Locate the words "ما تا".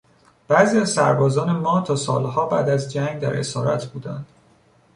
1.51-1.95